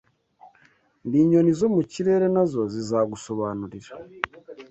[1.09, 3.93] n’inyoni zo mu kirere, na zo zizagusobanurira